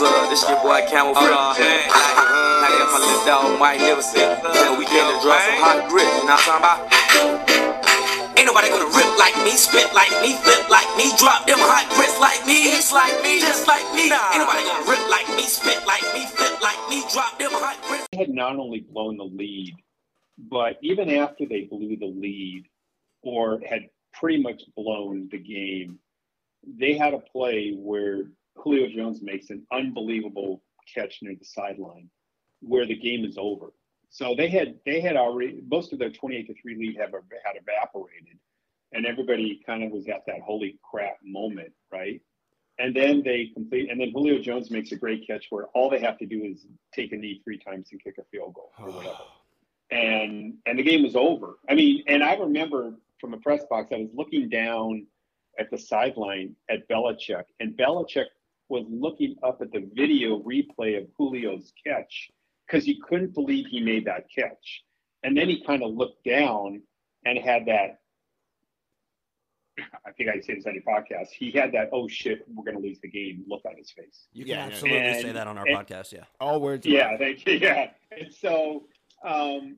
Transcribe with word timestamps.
What's 0.00 0.16
up? 0.16 0.24
Uh, 0.24 0.30
this 0.32 0.48
your 0.48 0.56
boy 0.64 0.80
Camouflage. 0.88 1.28
Uh, 1.28 1.60
I 1.60 2.72
got 2.72 2.88
my 2.88 3.04
little 3.04 3.20
dog 3.28 3.60
Mike 3.60 3.84
Nicholson. 3.84 4.32
And 4.32 4.80
we 4.80 4.88
came 4.88 5.04
to 5.04 5.20
drop 5.20 5.36
some 5.44 5.60
hot 5.60 5.92
grit. 5.92 6.08
You 6.08 6.24
know 6.24 6.40
what 6.40 6.40
I'm 6.40 6.56
talking 6.56 6.64
about? 6.64 8.32
Ain't 8.32 8.48
nobody 8.48 8.72
gonna 8.72 8.88
rip 8.96 9.12
like 9.20 9.36
me, 9.44 9.52
spit 9.60 9.92
like 9.92 10.08
me, 10.24 10.40
flip 10.40 10.72
like 10.72 10.88
me, 10.96 11.12
drop 11.20 11.44
them 11.44 11.60
hot 11.60 11.84
grits 11.92 12.16
like 12.16 12.40
me, 12.48 12.72
it's 12.72 12.88
like 12.96 13.12
me, 13.20 13.44
just 13.44 13.68
like 13.68 13.84
me. 13.92 14.08
Ain't 14.08 14.40
nobody 14.40 14.64
gonna 14.64 14.88
rip 14.88 15.04
like 15.12 15.28
me, 15.36 15.44
spit 15.44 15.84
like 15.84 16.00
me, 16.16 16.24
flip 16.32 16.56
like 16.64 16.80
me, 16.88 17.04
drop 17.12 17.36
them 17.36 17.52
hot 17.52 17.76
grits. 17.84 18.08
They 18.16 18.24
had 18.24 18.32
not 18.32 18.56
only 18.56 18.80
blown 18.80 19.20
the 19.20 19.28
lead, 19.28 19.76
but 20.48 20.80
even 20.80 21.12
after 21.12 21.44
they 21.44 21.68
blew 21.68 22.00
the 22.00 22.08
lead 22.08 22.64
or 23.20 23.60
had 23.68 23.92
pretty 24.16 24.40
much 24.40 24.64
blown 24.72 25.28
the 25.28 25.36
game, 25.36 26.00
they 26.64 26.96
had 26.96 27.12
a 27.12 27.20
play 27.20 27.76
where 27.76 28.24
Julio 28.62 28.88
Jones 28.88 29.20
makes 29.22 29.50
an 29.50 29.66
unbelievable 29.72 30.62
catch 30.92 31.18
near 31.22 31.34
the 31.38 31.44
sideline 31.44 32.08
where 32.60 32.86
the 32.86 32.96
game 32.96 33.24
is 33.24 33.36
over. 33.38 33.72
So 34.10 34.34
they 34.36 34.48
had 34.48 34.74
they 34.84 35.00
had 35.00 35.16
already 35.16 35.62
most 35.70 35.92
of 35.92 35.98
their 35.98 36.10
28 36.10 36.46
to 36.48 36.54
3 36.60 36.76
lead 36.76 36.96
have 36.98 37.12
had 37.12 37.56
evaporated 37.56 38.38
and 38.92 39.06
everybody 39.06 39.60
kind 39.64 39.84
of 39.84 39.92
was 39.92 40.08
at 40.08 40.26
that 40.26 40.40
holy 40.40 40.78
crap 40.88 41.18
moment, 41.24 41.72
right? 41.92 42.20
And 42.78 42.94
then 42.94 43.22
they 43.24 43.50
complete 43.54 43.90
and 43.90 44.00
then 44.00 44.10
Julio 44.12 44.40
Jones 44.40 44.70
makes 44.70 44.90
a 44.92 44.96
great 44.96 45.26
catch 45.26 45.46
where 45.50 45.66
all 45.74 45.88
they 45.90 46.00
have 46.00 46.18
to 46.18 46.26
do 46.26 46.42
is 46.42 46.66
take 46.94 47.12
a 47.12 47.16
knee 47.16 47.40
three 47.44 47.58
times 47.58 47.88
and 47.92 48.02
kick 48.02 48.16
a 48.18 48.24
field 48.24 48.54
goal 48.54 48.72
or 48.78 48.90
whatever. 48.90 49.18
and 49.92 50.54
and 50.66 50.78
the 50.78 50.82
game 50.82 51.02
was 51.02 51.14
over. 51.14 51.58
I 51.68 51.74
mean, 51.74 52.02
and 52.08 52.22
I 52.22 52.34
remember 52.34 52.94
from 53.20 53.34
a 53.34 53.38
press 53.38 53.62
box, 53.70 53.90
I 53.92 53.98
was 53.98 54.10
looking 54.14 54.48
down 54.48 55.06
at 55.58 55.70
the 55.70 55.78
sideline 55.78 56.56
at 56.68 56.88
Belichick, 56.88 57.44
and 57.60 57.76
Belichick 57.76 58.26
was 58.70 58.86
looking 58.88 59.36
up 59.42 59.60
at 59.60 59.72
the 59.72 59.88
video 59.94 60.38
replay 60.42 60.96
of 60.96 61.04
Julio's 61.16 61.72
catch 61.86 62.30
because 62.66 62.84
he 62.84 63.00
couldn't 63.06 63.34
believe 63.34 63.66
he 63.66 63.80
made 63.80 64.06
that 64.06 64.24
catch. 64.34 64.82
And 65.22 65.36
then 65.36 65.48
he 65.48 65.62
kind 65.64 65.82
of 65.82 65.90
looked 65.92 66.24
down 66.24 66.82
and 67.26 67.38
had 67.38 67.66
that. 67.66 67.98
I 70.06 70.12
think 70.12 70.28
I 70.30 70.40
say 70.40 70.54
this 70.54 70.66
on 70.66 70.74
your 70.74 70.82
podcast. 70.82 71.28
He 71.30 71.50
had 71.50 71.72
that, 71.72 71.88
oh 71.92 72.06
shit, 72.06 72.44
we're 72.52 72.64
going 72.64 72.76
to 72.76 72.82
lose 72.86 72.98
the 73.00 73.08
game 73.08 73.44
look 73.48 73.62
on 73.66 73.76
his 73.76 73.90
face. 73.90 74.26
You 74.32 74.44
can 74.44 74.50
Yeah, 74.54 74.64
absolutely 74.66 74.98
and- 74.98 75.22
say 75.22 75.32
that 75.32 75.46
on 75.46 75.58
our 75.58 75.66
and- 75.66 75.76
podcast. 75.76 76.12
Yeah. 76.12 76.24
All 76.40 76.60
words. 76.60 76.86
Yeah, 76.86 77.16
thank 77.18 77.46
you. 77.46 77.54
Yeah. 77.54 77.90
And 78.10 78.32
so 78.32 78.84
um, 79.24 79.76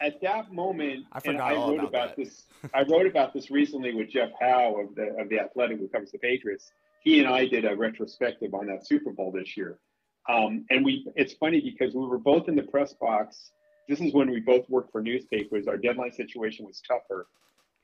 at 0.00 0.20
that 0.22 0.52
moment, 0.52 1.06
I 1.12 1.18
and 1.18 1.24
forgot 1.24 1.52
I 1.52 1.56
all 1.56 1.70
wrote 1.70 1.78
about 1.80 1.88
about, 1.88 2.16
that. 2.16 2.24
this. 2.24 2.44
I 2.74 2.82
wrote 2.82 3.06
about 3.06 3.32
this 3.34 3.50
recently 3.50 3.94
with 3.94 4.08
Jeff 4.10 4.30
Howe 4.40 4.76
of 4.80 4.94
the 4.94 5.14
of 5.20 5.28
the 5.28 5.38
Athletic, 5.40 5.78
who 5.78 5.88
covers 5.88 6.10
the 6.10 6.18
Patriots. 6.18 6.72
He 7.04 7.20
and 7.20 7.28
I 7.28 7.46
did 7.46 7.66
a 7.66 7.76
retrospective 7.76 8.54
on 8.54 8.66
that 8.66 8.86
Super 8.86 9.12
Bowl 9.12 9.30
this 9.30 9.56
year, 9.58 9.78
um, 10.28 10.64
and 10.70 10.82
we. 10.82 11.06
It's 11.14 11.34
funny 11.34 11.60
because 11.60 11.94
we 11.94 12.06
were 12.06 12.18
both 12.18 12.48
in 12.48 12.56
the 12.56 12.62
press 12.62 12.94
box. 12.94 13.50
This 13.88 14.00
is 14.00 14.14
when 14.14 14.30
we 14.30 14.40
both 14.40 14.68
worked 14.70 14.90
for 14.90 15.02
newspapers. 15.02 15.68
Our 15.68 15.76
deadline 15.76 16.12
situation 16.12 16.64
was 16.64 16.80
tougher, 16.80 17.26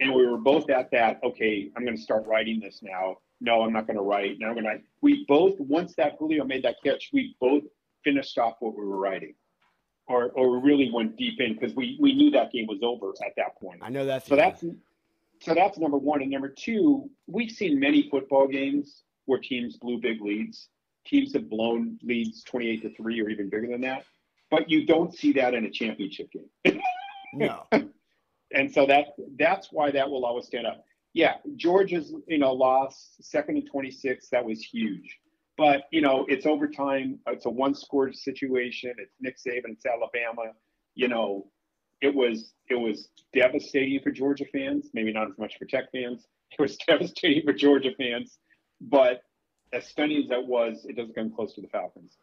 and 0.00 0.14
we 0.14 0.26
were 0.26 0.38
both 0.38 0.70
at 0.70 0.90
that. 0.92 1.20
Okay, 1.22 1.70
I'm 1.76 1.84
going 1.84 1.96
to 1.96 2.02
start 2.02 2.26
writing 2.26 2.60
this 2.60 2.80
now. 2.82 3.18
No, 3.42 3.62
I'm 3.62 3.74
not 3.74 3.86
going 3.86 3.98
to 3.98 4.02
write. 4.02 4.38
Now 4.38 4.48
I'm 4.48 4.54
going 4.54 4.64
to. 4.64 4.78
We 5.02 5.26
both 5.28 5.60
once 5.60 5.94
that 5.96 6.16
Julio 6.18 6.44
made 6.44 6.62
that 6.64 6.76
catch, 6.82 7.10
we 7.12 7.36
both 7.40 7.64
finished 8.02 8.38
off 8.38 8.54
what 8.60 8.74
we 8.74 8.86
were 8.86 8.96
writing, 8.96 9.34
or 10.08 10.30
or 10.30 10.58
we 10.58 10.66
really 10.66 10.90
went 10.90 11.18
deep 11.18 11.40
in 11.40 11.52
because 11.52 11.76
we 11.76 11.98
we 12.00 12.14
knew 12.14 12.30
that 12.30 12.52
game 12.52 12.66
was 12.66 12.80
over 12.82 13.10
at 13.22 13.34
that 13.36 13.60
point. 13.60 13.80
I 13.82 13.90
know 13.90 14.06
that. 14.06 14.26
So 14.26 14.34
that's 14.34 14.64
so 15.42 15.52
that's 15.54 15.76
number 15.76 15.98
one, 15.98 16.22
and 16.22 16.30
number 16.30 16.48
two, 16.48 17.10
we've 17.26 17.50
seen 17.50 17.78
many 17.78 18.08
football 18.08 18.48
games 18.48 19.02
where 19.30 19.38
teams 19.38 19.76
blew 19.76 19.98
big 19.98 20.20
leads. 20.20 20.68
Teams 21.06 21.32
have 21.32 21.48
blown 21.48 21.98
leads 22.02 22.42
twenty-eight 22.42 22.82
to 22.82 22.94
three 22.94 23.20
or 23.20 23.30
even 23.30 23.48
bigger 23.48 23.68
than 23.68 23.80
that, 23.82 24.04
but 24.50 24.68
you 24.68 24.84
don't 24.84 25.14
see 25.14 25.32
that 25.32 25.54
in 25.54 25.64
a 25.64 25.70
championship 25.70 26.28
game. 26.32 26.80
no. 27.32 27.66
and 28.52 28.72
so 28.72 28.86
that 28.86 29.06
that's 29.38 29.68
why 29.70 29.90
that 29.92 30.10
will 30.10 30.26
always 30.26 30.46
stand 30.46 30.66
up. 30.66 30.84
Yeah, 31.14 31.34
Georgia's 31.56 32.12
you 32.26 32.38
know 32.38 32.52
loss 32.52 33.14
second 33.20 33.56
and 33.56 33.70
twenty 33.70 33.90
six 33.90 34.28
that 34.30 34.44
was 34.44 34.60
huge, 34.60 35.18
but 35.56 35.84
you 35.90 36.00
know 36.00 36.26
it's 36.28 36.44
overtime. 36.44 37.18
It's 37.28 37.46
a 37.46 37.50
one 37.50 37.74
score 37.74 38.12
situation. 38.12 38.92
It's 38.98 39.14
Nick 39.20 39.36
Saban. 39.38 39.72
It's 39.72 39.86
Alabama. 39.86 40.52
You 40.94 41.08
know, 41.08 41.46
it 42.00 42.14
was 42.14 42.52
it 42.68 42.74
was 42.74 43.08
devastating 43.32 44.00
for 44.02 44.10
Georgia 44.10 44.44
fans. 44.52 44.90
Maybe 44.92 45.12
not 45.12 45.30
as 45.30 45.38
much 45.38 45.56
for 45.56 45.64
Tech 45.64 45.84
fans. 45.92 46.26
It 46.50 46.60
was 46.60 46.76
devastating 46.86 47.44
for 47.44 47.52
Georgia 47.52 47.92
fans, 47.96 48.38
but 48.80 49.22
as 49.72 49.86
stunning 49.86 50.22
as 50.22 50.28
that 50.28 50.46
was, 50.46 50.84
it 50.84 50.96
doesn't 50.96 51.14
come 51.14 51.30
close 51.30 51.54
to 51.54 51.60
the 51.60 51.68
Falcons. 51.68 52.16